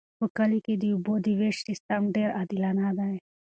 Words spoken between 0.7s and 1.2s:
د اوبو